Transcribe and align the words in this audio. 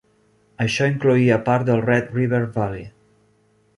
Això 0.63 0.87
incloïa 0.91 1.37
part 1.49 1.67
del 1.67 1.85
Red 1.91 2.11
River 2.17 2.41
Valley. 2.57 2.87